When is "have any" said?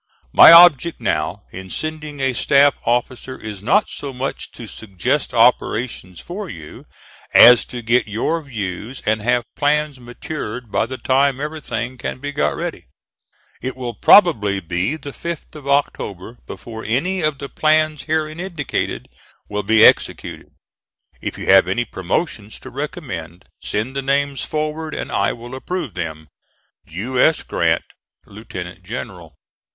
21.45-21.85